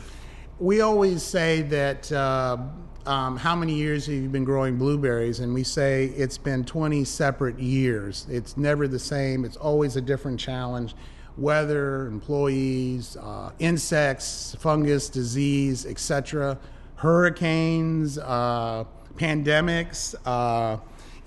[0.60, 2.12] We always say that.
[2.12, 2.58] Uh,
[3.06, 5.40] um, how many years have you been growing blueberries?
[5.40, 8.26] And we say it's been 20 separate years.
[8.32, 9.46] It's never the same.
[9.46, 10.96] It's always a different challenge.
[11.38, 16.58] Weather, employees, uh, insects, fungus, disease, etc.
[16.96, 18.86] Hurricanes, uh,
[19.18, 20.16] pandemics.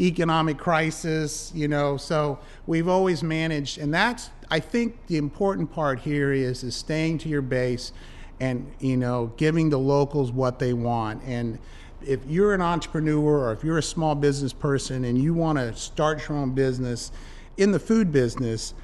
[0.00, 1.96] Economic crisis, you know.
[1.96, 7.18] So we've always managed, and that's I think the important part here is is staying
[7.18, 7.92] to your base,
[8.40, 11.22] and you know giving the locals what they want.
[11.24, 11.58] And
[12.02, 15.74] if you're an entrepreneur or if you're a small business person and you want to
[15.74, 17.11] start your own business
[17.56, 18.74] in the food business,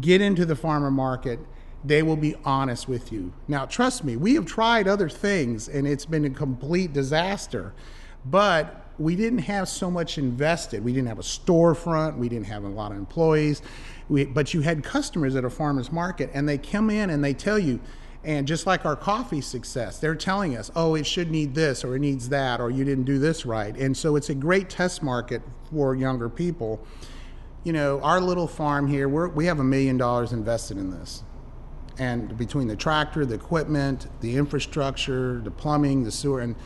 [0.00, 1.38] get into the farmer market.
[1.84, 3.32] They will be honest with you.
[3.46, 7.74] Now, trust me, we have tried other things and it's been a complete disaster.
[8.24, 10.84] But we didn't have so much invested.
[10.84, 12.16] We didn't have a storefront.
[12.16, 13.62] We didn't have a lot of employees.
[14.08, 17.34] We, but you had customers at a farmer's market, and they come in and they
[17.34, 17.80] tell you,
[18.22, 21.96] and just like our coffee success, they're telling us, oh, it should need this or
[21.96, 23.76] it needs that, or you didn't do this right.
[23.76, 26.84] And so it's a great test market for younger people.
[27.64, 31.22] You know, our little farm here, we have a million dollars invested in this.
[31.98, 36.56] And between the tractor, the equipment, the infrastructure, the plumbing, the sewer, and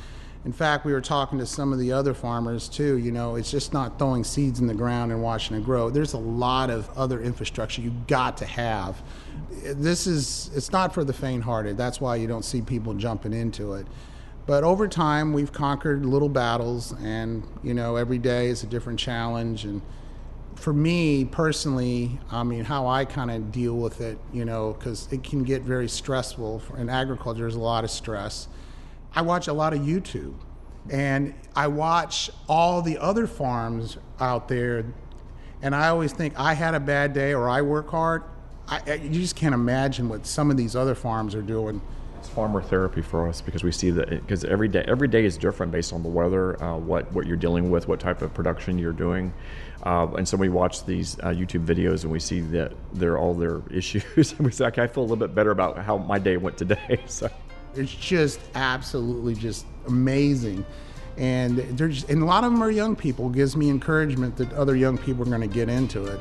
[0.44, 2.96] in fact, we were talking to some of the other farmers too.
[2.98, 5.90] You know, it's just not throwing seeds in the ground and watching it grow.
[5.90, 9.02] There's a lot of other infrastructure you got to have.
[9.64, 11.76] This is it's not for the faint-hearted.
[11.76, 13.86] That's why you don't see people jumping into it.
[14.46, 18.98] But over time, we've conquered little battles, and you know, every day is a different
[18.98, 19.64] challenge.
[19.64, 19.82] And
[20.54, 25.08] for me personally, I mean, how I kind of deal with it, you know, because
[25.12, 26.62] it can get very stressful.
[26.78, 28.48] In agriculture, there's a lot of stress
[29.14, 30.34] I watch a lot of YouTube
[30.90, 34.84] and I watch all the other farms out there
[35.62, 38.22] and I always think I had a bad day or I work hard.
[38.68, 41.80] I, you just can't imagine what some of these other farms are doing.
[42.18, 45.38] It's farmer therapy for us because we see that because every day every day is
[45.38, 48.76] different based on the weather, uh, what what you're dealing with, what type of production
[48.76, 49.32] you're doing,
[49.84, 53.34] uh, and so we watch these uh, YouTube videos and we see that they're all
[53.34, 56.18] their issues, and we say, okay, I feel a little bit better about how my
[56.18, 57.00] day went today.
[57.06, 57.30] So.
[57.74, 60.64] It's just absolutely just amazing.
[61.16, 63.28] And there's and a lot of them are young people.
[63.30, 66.20] It gives me encouragement that other young people are going to get into it.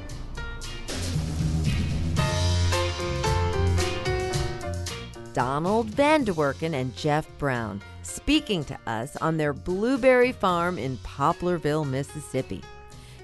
[5.34, 12.64] Donald Vanderwerken and Jeff Brown speaking to us on their blueberry farm in Poplarville, Mississippi.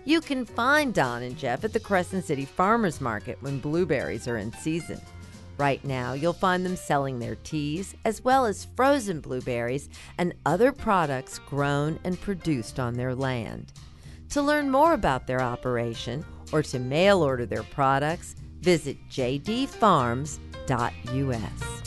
[0.06, 4.38] You can find Don and Jeff at the Crescent City Farmers Market when blueberries are
[4.38, 5.02] in season.
[5.58, 10.72] Right now, you'll find them selling their teas as well as frozen blueberries and other
[10.72, 13.72] products grown and produced on their land.
[14.30, 21.83] To learn more about their operation or to mail order their products, visit jdfarms.us.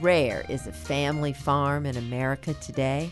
[0.00, 3.10] rare is a family farm in America today?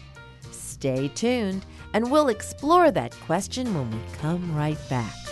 [0.51, 5.28] Stay tuned, and we'll explore that question when we come right back.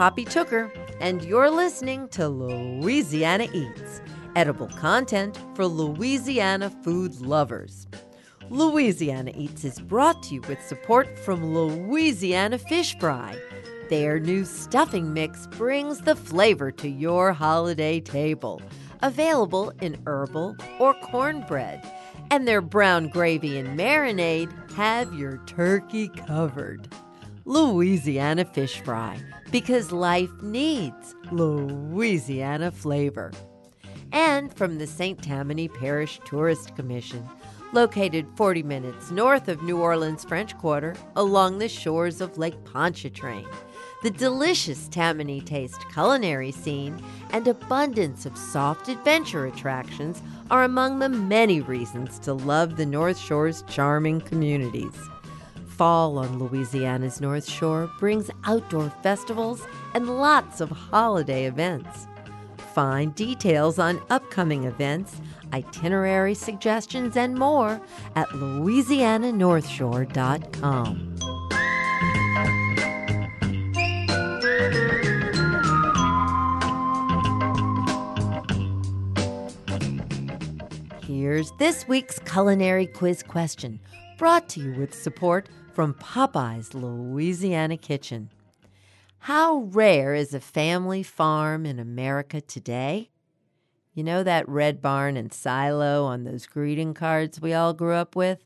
[0.00, 4.00] Poppy Tooker, and you're listening to Louisiana Eats,
[4.34, 7.86] edible content for Louisiana food lovers.
[8.48, 13.38] Louisiana Eats is brought to you with support from Louisiana Fish Fry.
[13.90, 18.62] Their new stuffing mix brings the flavor to your holiday table,
[19.02, 21.86] available in herbal or cornbread.
[22.30, 26.88] And their brown gravy and marinade have your turkey covered.
[27.44, 29.20] Louisiana Fish Fry
[29.50, 33.32] because life needs Louisiana flavor.
[34.12, 35.22] And from the St.
[35.22, 37.28] Tammany Parish Tourist Commission,
[37.72, 43.46] located 40 minutes north of New Orleans French Quarter along the shores of Lake Pontchartrain.
[44.02, 51.08] The delicious Tammany Taste culinary scene and abundance of soft adventure attractions are among the
[51.08, 54.96] many reasons to love the North Shore's charming communities.
[55.80, 62.06] Fall on Louisiana's North Shore brings outdoor festivals and lots of holiday events.
[62.74, 65.22] Find details on upcoming events,
[65.54, 67.80] itinerary suggestions, and more
[68.14, 71.16] at louisiananorthshore.com.
[81.06, 83.80] Here's this week's culinary quiz question,
[84.18, 88.30] brought to you with support from Popeye's Louisiana Kitchen.
[89.20, 93.10] How rare is a family farm in America today?
[93.94, 98.16] You know that red barn and silo on those greeting cards we all grew up
[98.16, 98.44] with?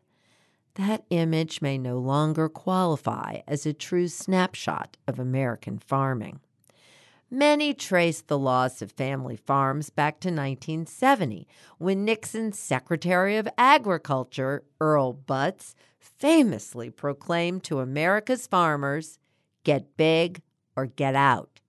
[0.75, 6.41] That image may no longer qualify as a true snapshot of American farming.
[7.31, 11.49] Many trace the loss of family farms back to 1970,
[11.79, 15.75] when Nixon's Secretary of Agriculture, Earl Butz,
[16.25, 19.18] famously proclaimed to America's farmers
[19.62, 20.41] get big
[20.75, 21.61] or get out.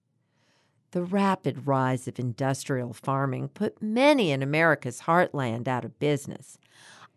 [0.91, 6.57] The rapid rise of industrial farming put many in America's heartland out of business.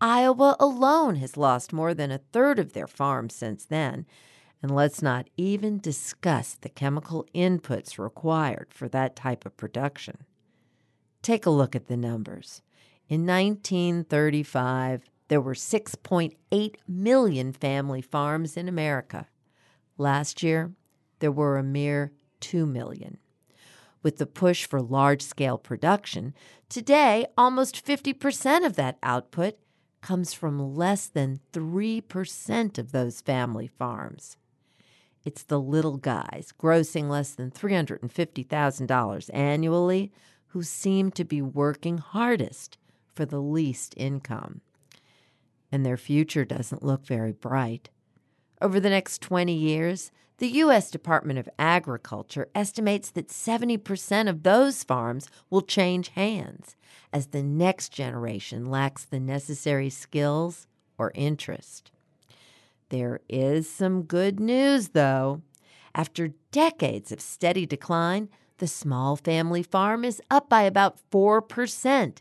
[0.01, 4.05] Iowa alone has lost more than a third of their farms since then,
[4.61, 10.25] and let's not even discuss the chemical inputs required for that type of production.
[11.23, 12.63] Take a look at the numbers.
[13.09, 19.27] In 1935, there were 6.8 million family farms in America.
[19.97, 20.73] Last year,
[21.21, 23.19] there were a mere 2 million.
[24.03, 26.35] With the push for large scale production,
[26.69, 29.59] today almost 50% of that output
[30.01, 34.37] comes from less than 3% of those family farms.
[35.25, 40.13] It's the little guys grossing less than $350,000 annually
[40.49, 42.79] who seem to be working hardest
[43.13, 44.61] for the least income.
[45.71, 47.91] And their future doesn't look very bright.
[48.61, 50.91] Over the next 20 years, the U.S.
[50.91, 56.77] Department of Agriculture estimates that 70% of those farms will change hands
[57.13, 60.67] as the next generation lacks the necessary skills
[60.97, 61.91] or interest.
[62.91, 65.43] There is some good news, though.
[65.95, 72.19] After decades of steady decline, the small family farm is up by about 4%,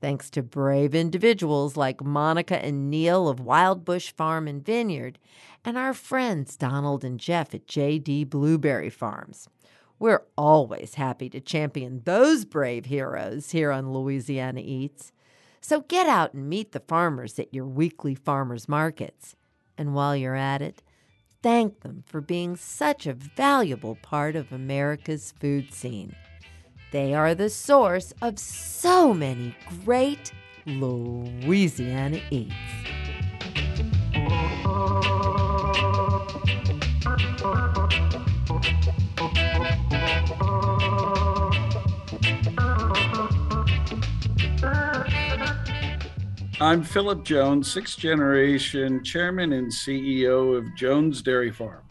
[0.00, 5.18] thanks to brave individuals like Monica and Neil of Wild Bush Farm and Vineyard,
[5.64, 8.24] and our friends Donald and Jeff at J.D.
[8.24, 9.48] Blueberry Farms.
[9.98, 15.12] We're always happy to champion those brave heroes here on Louisiana Eats.
[15.60, 19.36] So get out and meet the farmers at your weekly farmers markets.
[19.76, 20.82] And while you're at it,
[21.42, 26.14] thank them for being such a valuable part of America's food scene.
[26.92, 30.32] They are the source of so many great
[30.66, 32.52] Louisiana eats.
[46.62, 51.84] I'm Philip Jones, sixth generation chairman and CEO of Jones Dairy Farm.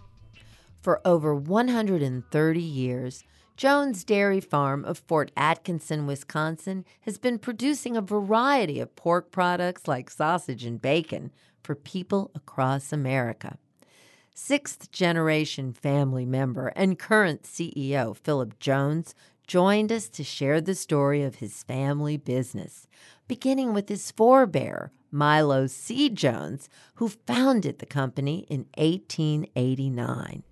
[0.81, 3.23] For over 130 years,
[3.59, 9.85] Jones Dairy Farm of Fort Atkinson, Wisconsin, has been producing a variety of pork products
[9.85, 13.57] like sausage and bacon for people across America.
[14.33, 19.13] Sixth generation family member and current CEO Philip Jones
[19.45, 22.87] joined us to share the story of his family business,
[23.27, 26.07] beginning with his forebear, Milo C.
[26.07, 30.43] Jones, who founded the company in 1889.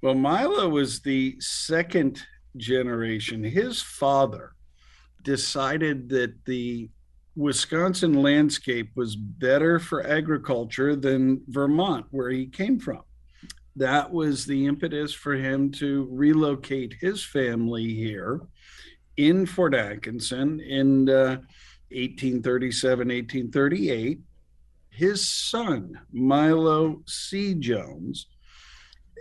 [0.00, 2.24] Well, Milo was the second
[2.56, 3.44] generation.
[3.44, 4.52] His father
[5.22, 6.90] decided that the
[7.36, 13.02] Wisconsin landscape was better for agriculture than Vermont, where he came from
[13.78, 18.40] that was the impetus for him to relocate his family here
[19.16, 21.38] in Fort Atkinson in uh,
[21.90, 24.18] 1837, 1838.
[24.90, 27.54] His son, Milo C.
[27.54, 28.26] Jones,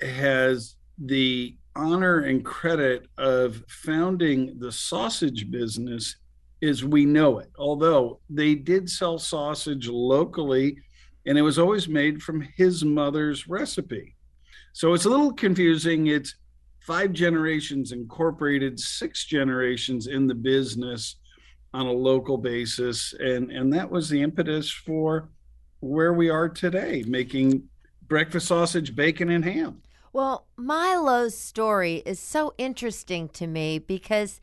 [0.02, 6.16] has the honor and credit of founding the sausage business
[6.64, 7.52] as we know it.
[7.58, 10.78] Although they did sell sausage locally,
[11.26, 14.16] and it was always made from his mother's recipe.
[14.74, 16.08] So it's a little confusing.
[16.08, 16.36] It's
[16.80, 21.18] five generations incorporated, six generations in the business
[21.74, 23.14] on a local basis.
[23.20, 25.30] And, and that was the impetus for
[25.82, 27.64] where we are today, making
[28.08, 29.82] breakfast sausage, bacon, and ham.
[30.14, 34.42] Well, Milo's story is so interesting to me because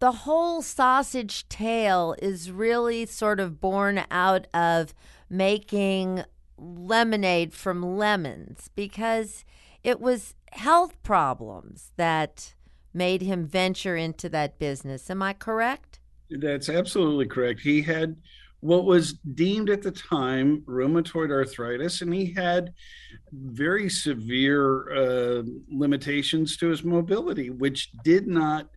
[0.00, 4.94] the whole sausage tale is really sort of born out of
[5.30, 6.24] making
[6.58, 9.44] lemonade from lemons because
[9.82, 12.54] it was health problems that
[12.92, 15.10] made him venture into that business.
[15.10, 15.98] Am I correct?
[16.30, 17.60] That's absolutely correct.
[17.60, 18.16] He had
[18.64, 22.72] what was deemed at the time rheumatoid arthritis, and he had
[23.30, 28.70] very severe uh, limitations to his mobility, which did not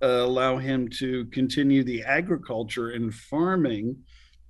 [0.00, 3.94] uh, allow him to continue the agriculture and farming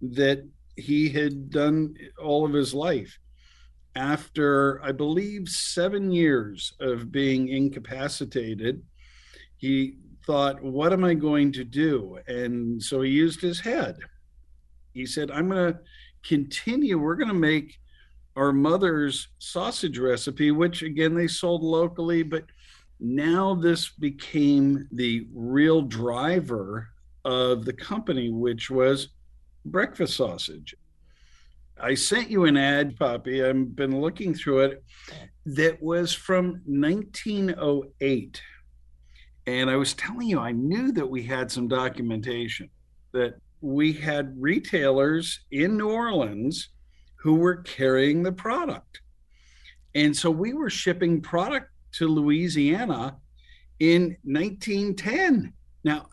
[0.00, 3.18] that he had done all of his life.
[3.96, 8.80] After, I believe, seven years of being incapacitated,
[9.56, 12.20] he thought, What am I going to do?
[12.28, 13.96] And so he used his head.
[14.98, 15.80] He said, I'm going to
[16.26, 16.98] continue.
[16.98, 17.78] We're going to make
[18.34, 22.44] our mother's sausage recipe, which again they sold locally, but
[23.00, 26.88] now this became the real driver
[27.24, 29.10] of the company, which was
[29.64, 30.74] breakfast sausage.
[31.80, 33.44] I sent you an ad, Poppy.
[33.44, 34.84] I've been looking through it
[35.46, 38.42] that was from 1908.
[39.46, 42.68] And I was telling you, I knew that we had some documentation
[43.12, 46.70] that we had retailers in New Orleans
[47.16, 49.00] who were carrying the product.
[49.94, 53.16] And so we were shipping product to Louisiana
[53.80, 55.52] in 1910.
[55.84, 56.06] Now,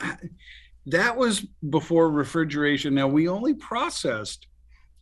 [0.88, 2.94] that was before refrigeration.
[2.96, 4.48] Now, we only processed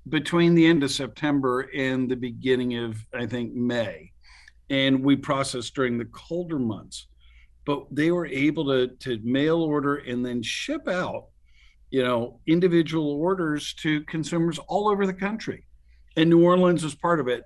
[0.09, 4.11] between the end of September and the beginning of, I think, May.
[4.69, 7.07] And we processed during the colder months.
[7.65, 11.27] But they were able to, to mail order and then ship out,
[11.93, 15.63] you know, individual orders to consumers all over the country.
[16.17, 17.43] And New Orleans was part of it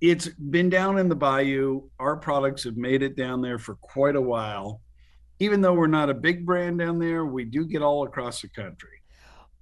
[0.00, 1.88] it's been down in the bayou.
[1.98, 4.82] Our products have made it down there for quite a while.
[5.38, 8.48] Even though we're not a big brand down there, we do get all across the
[8.48, 9.00] country.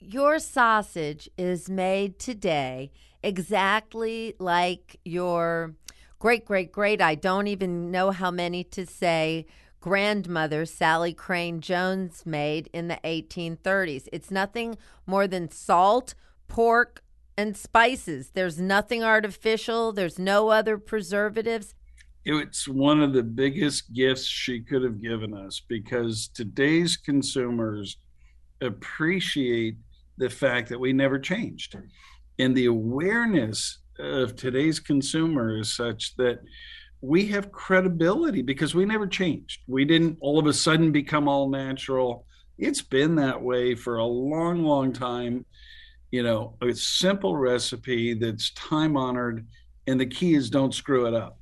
[0.00, 2.90] Your sausage is made today
[3.22, 5.76] exactly like your
[6.18, 9.46] great, great, great, I don't even know how many to say,
[9.82, 14.08] grandmother Sally Crane Jones made in the 1830s.
[14.12, 16.14] It's nothing more than salt,
[16.48, 17.02] pork,
[17.36, 18.30] and spices.
[18.30, 21.74] There's nothing artificial, there's no other preservatives.
[22.24, 27.96] It's one of the biggest gifts she could have given us because today's consumers
[28.60, 29.76] appreciate
[30.16, 31.76] the fact that we never changed.
[32.38, 36.38] And the awareness of today's consumer is such that
[37.02, 39.60] we have credibility because we never changed.
[39.66, 42.24] We didn't all of a sudden become all natural.
[42.58, 45.44] It's been that way for a long, long time
[46.12, 49.44] you know, a simple recipe that's time honored.
[49.88, 51.38] And the key is don't screw it up.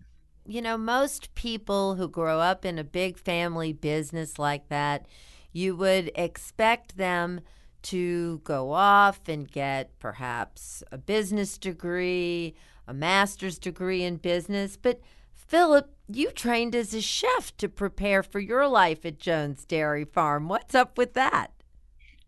[0.46, 5.06] You know, most people who grow up in a big family business like that,
[5.52, 7.40] you would expect them
[7.82, 12.54] to go off and get perhaps a business degree,
[12.86, 14.76] a master's degree in business.
[14.80, 15.00] But
[15.50, 20.48] Philip, you trained as a chef to prepare for your life at Jones Dairy Farm.
[20.48, 21.50] What's up with that?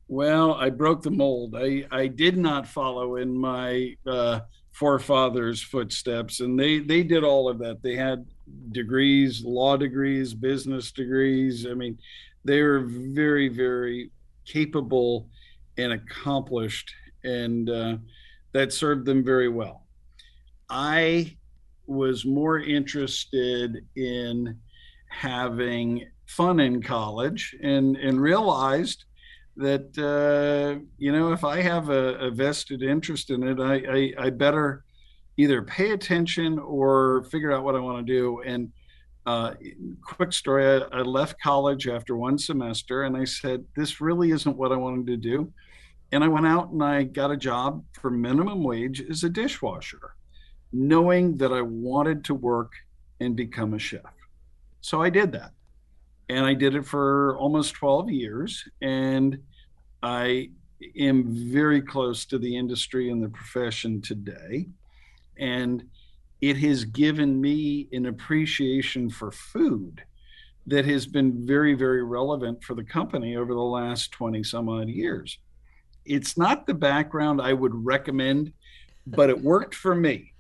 [0.09, 1.55] Well, I broke the mold.
[1.57, 4.41] I, I did not follow in my uh,
[4.73, 7.81] forefathers' footsteps, and they, they did all of that.
[7.81, 8.27] They had
[8.73, 11.65] degrees, law degrees, business degrees.
[11.65, 11.99] I mean,
[12.45, 14.11] they were very, very
[14.47, 15.29] capable
[15.79, 16.93] and accomplished,
[17.23, 17.97] and uh,
[18.51, 19.87] that served them very well.
[20.69, 21.37] I
[21.87, 24.59] was more interested in
[25.09, 29.05] having fun in college and, and realized
[29.57, 34.27] that uh, you know if I have a, a, vested interest in it, I, I,
[34.27, 34.85] I better
[35.37, 38.41] either pay attention or figure out what I want to do.
[38.47, 38.73] And
[39.27, 39.55] uh,
[40.03, 44.57] quick story: I, I, left college after one semester, and I said this really isn't
[44.57, 45.53] what I wanted to do.
[46.13, 50.15] And I went out and I got a job for minimum wage as a dishwasher,
[50.73, 52.73] knowing that I wanted to work
[53.21, 54.15] and become a chef.
[54.81, 55.53] So I did that
[56.29, 58.65] and I did it for almost 12 years.
[58.81, 59.39] And
[60.03, 60.51] I
[60.99, 64.69] am very close to the industry and the profession today.
[65.39, 65.85] And
[66.41, 70.03] it has given me an appreciation for food
[70.67, 74.89] that has been very, very relevant for the company over the last 20 some odd
[74.89, 75.39] years.
[76.05, 78.53] It's not the background I would recommend,
[79.07, 80.32] but it worked for me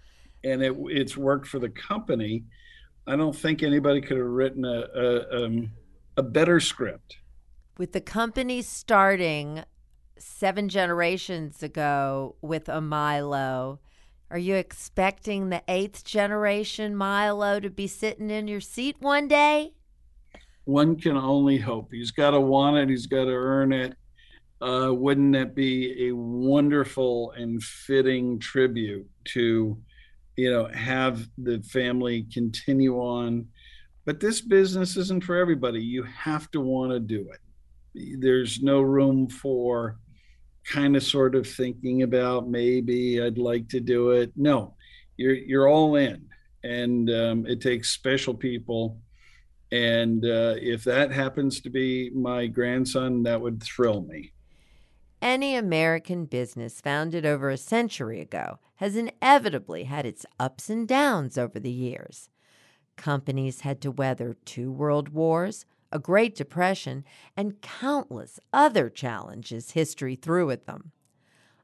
[0.45, 2.45] and it, it's worked for the company.
[3.07, 5.70] I don't think anybody could have written a, a, um,
[6.16, 7.16] a better script.
[7.78, 9.64] With the company starting
[10.18, 13.80] seven generations ago with a Milo,
[14.32, 19.74] Are you expecting the eighth generation Milo to be sitting in your seat one day?
[20.64, 21.93] One can only hope.
[21.93, 23.95] He's got to want it, he's got to earn it.
[24.62, 29.76] Uh, wouldn't that be a wonderful and fitting tribute to,
[30.36, 33.46] you know, have the family continue on?
[34.04, 35.82] But this business isn't for everybody.
[35.82, 38.20] You have to want to do it.
[38.20, 39.98] There's no room for
[40.64, 44.32] kind of sort of thinking about maybe I'd like to do it.
[44.36, 44.74] No,
[45.16, 46.26] you're you're all in,
[46.64, 48.98] and um, it takes special people.
[49.70, 54.32] And uh, if that happens to be my grandson, that would thrill me.
[55.22, 61.38] Any American business founded over a century ago has inevitably had its ups and downs
[61.38, 62.28] over the years.
[62.96, 67.04] Companies had to weather two world wars, a Great Depression,
[67.36, 70.90] and countless other challenges history threw at them.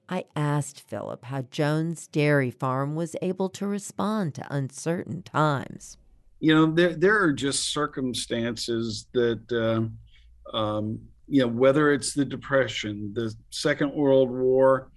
[0.09, 5.99] I asked Philip how Jones Dairy Farm was able to respond to uncertain times.
[6.39, 12.25] You know, there, there are just circumstances that, uh, um, you know, whether it's the
[12.25, 14.91] Depression, the Second World War.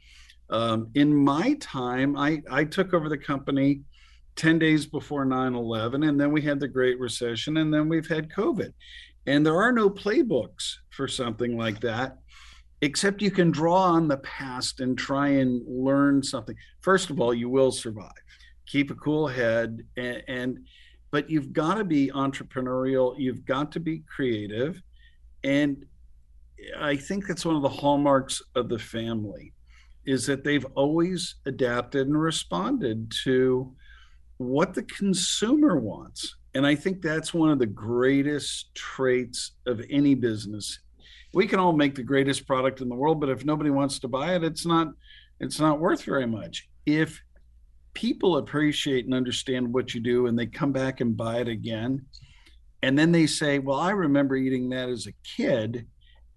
[0.49, 3.81] Um, in my time, I, I took over the company
[4.35, 8.07] 10 days before 9 11, and then we had the Great Recession, and then we've
[8.07, 8.73] had COVID.
[9.27, 12.17] And there are no playbooks for something like that,
[12.81, 16.55] except you can draw on the past and try and learn something.
[16.81, 18.11] First of all, you will survive.
[18.65, 20.59] Keep a cool head and, and
[21.11, 24.81] but you've got to be entrepreneurial, you've got to be creative.
[25.43, 25.85] And
[26.79, 29.53] I think that's one of the hallmarks of the family
[30.05, 33.75] is that they've always adapted and responded to
[34.37, 40.15] what the consumer wants and I think that's one of the greatest traits of any
[40.15, 40.79] business.
[41.33, 44.07] We can all make the greatest product in the world, but if nobody wants to
[44.07, 44.89] buy it, it's not
[45.39, 46.69] it's not worth very much.
[46.85, 47.21] If
[47.93, 52.05] people appreciate and understand what you do and they come back and buy it again,
[52.83, 55.87] and then they say, "Well, I remember eating that as a kid."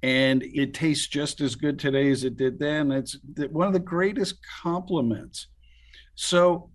[0.05, 2.93] And it tastes just as good today as it did then.
[2.93, 3.17] It's
[3.51, 5.47] one of the greatest compliments.
[6.15, 6.69] So,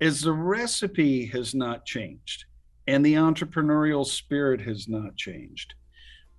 [0.00, 2.44] as the recipe has not changed,
[2.86, 5.74] and the entrepreneurial spirit has not changed.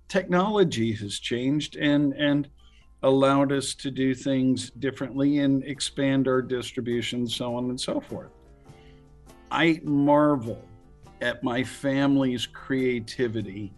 [0.08, 2.48] Technology has changed and and
[3.02, 8.30] allowed us to do things differently and expand our distribution, so on and so forth.
[9.50, 10.64] I marvel
[11.20, 13.74] at my family's creativity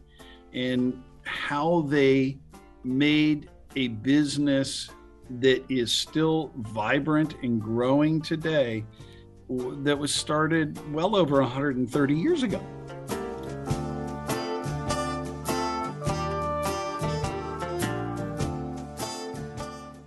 [0.52, 2.38] in how they
[2.84, 4.90] made a business
[5.38, 8.84] that is still vibrant and growing today
[9.48, 12.60] that was started well over 130 years ago.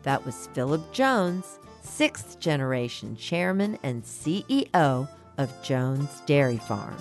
[0.04, 5.08] That was Philip Jones, sixth generation chairman and CEO
[5.38, 6.98] of Jones Dairy Farm.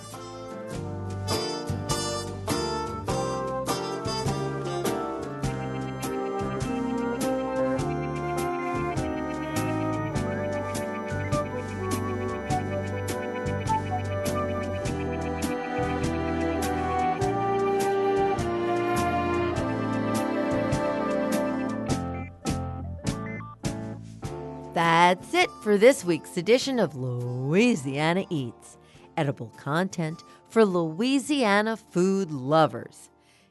[25.73, 28.77] For this week's edition of Louisiana Eats,
[29.17, 33.09] edible content for Louisiana food lovers.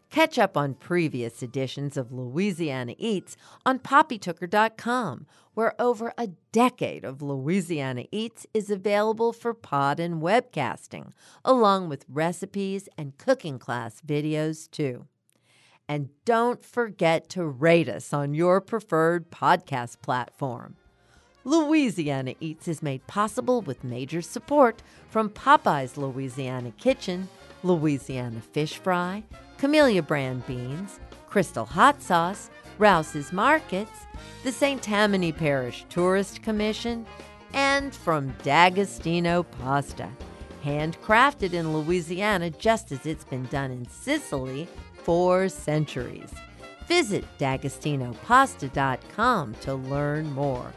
[0.08, 7.22] Catch up on previous editions of Louisiana Eats on poppytooker.com, where over a decade of
[7.22, 11.10] Louisiana Eats is available for pod and webcasting,
[11.44, 15.08] along with recipes and cooking class videos, too.
[15.88, 20.76] And don't forget to rate us on your preferred podcast platform.
[21.44, 24.80] Louisiana Eats is made possible with major support
[25.10, 27.28] from Popeye's Louisiana Kitchen,
[27.64, 29.24] Louisiana Fish Fry,
[29.58, 34.06] Camellia Brand Beans, Crystal Hot Sauce, Rouse's Markets,
[34.44, 34.80] the St.
[34.80, 37.04] Tammany Parish Tourist Commission,
[37.52, 40.08] and from D'Agostino Pasta,
[40.64, 46.32] handcrafted in Louisiana just as it's been done in Sicily for centuries.
[46.86, 50.72] Visit d'agostinopasta.com to learn more.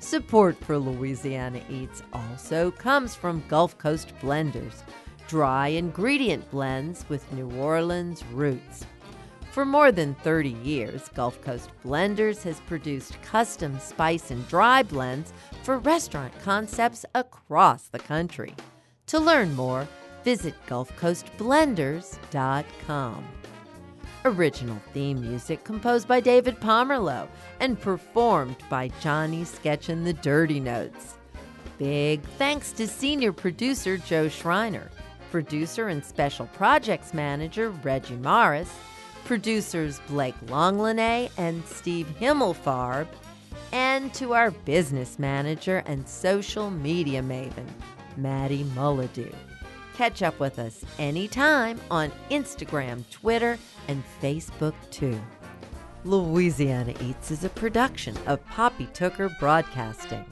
[0.00, 4.84] Support for Louisiana Eats also comes from Gulf Coast Blenders,
[5.26, 8.84] dry ingredient blends with New Orleans roots.
[9.50, 15.32] For more than 30 years, Gulf Coast Blenders has produced custom spice and dry blends
[15.64, 18.54] for restaurant concepts across the country.
[19.08, 19.88] To learn more,
[20.22, 23.37] visit gulfcoastblenders.com.
[24.24, 27.28] Original theme music composed by David Pomerleau
[27.60, 31.14] and performed by Johnny Sketch and the Dirty Notes.
[31.78, 34.90] Big thanks to senior producer Joe Schreiner,
[35.30, 38.74] producer and special projects manager Reggie Morris,
[39.24, 43.06] producers Blake Longlinay and Steve Himmelfarb,
[43.72, 47.68] and to our business manager and social media maven,
[48.16, 49.32] Maddie Mullidew.
[49.98, 55.20] Catch up with us anytime on Instagram, Twitter, and Facebook too.
[56.04, 60.24] Louisiana Eats is a production of Poppy Tooker Broadcasting.